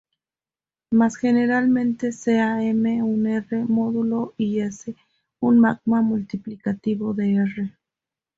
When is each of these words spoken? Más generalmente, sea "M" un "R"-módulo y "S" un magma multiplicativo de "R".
Más 0.89 1.15
generalmente, 1.15 2.11
sea 2.11 2.63
"M" 2.65 3.03
un 3.03 3.27
"R"-módulo 3.27 4.33
y 4.35 4.59
"S" 4.61 4.95
un 5.39 5.59
magma 5.59 6.01
multiplicativo 6.01 7.13
de 7.13 7.35
"R". 7.35 7.71